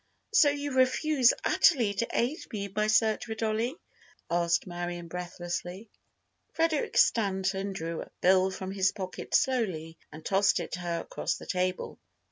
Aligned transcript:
"So 0.33 0.49
you 0.49 0.71
refuse 0.71 1.31
utterly 1.45 1.93
to 1.93 2.07
aid 2.11 2.39
me 2.51 2.65
in 2.65 2.73
my 2.75 2.87
search 2.87 3.25
for 3.25 3.35
Dollie?" 3.35 3.75
asked 4.31 4.65
Marion, 4.65 5.07
breathlessly. 5.07 5.91
Frederic 6.53 6.97
Stanton 6.97 7.71
drew 7.71 8.01
a 8.01 8.09
bill 8.19 8.49
from 8.49 8.71
his 8.71 8.91
pocket 8.91 9.35
slowly 9.35 9.99
and 10.11 10.25
tossed 10.25 10.59
it 10.59 10.71
to 10.71 10.79
her 10.79 11.01
across 11.01 11.35
the 11.35 11.45
table. 11.45 11.99